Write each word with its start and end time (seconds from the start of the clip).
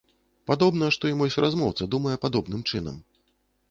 Падобна, 0.51 0.89
што 0.95 1.03
і 1.13 1.17
мой 1.21 1.33
суразмоўца 1.37 1.91
думае 1.95 2.17
падобным 2.27 2.69
чынам. 2.71 3.03